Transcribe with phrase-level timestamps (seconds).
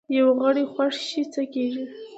[0.17, 1.85] یو غړی خوږ شي څه کیږي؟